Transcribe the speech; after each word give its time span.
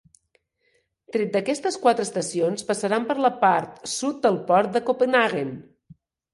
Tres 1.15 1.29
d'aquestes 1.35 1.77
quatre 1.83 2.07
estacions 2.09 2.67
passaran 2.71 3.07
per 3.11 3.19
la 3.27 3.33
part 3.45 3.79
sud 3.95 4.21
del 4.27 4.43
port 4.51 4.77
de 4.79 4.85
Copenhaguen. 4.91 5.57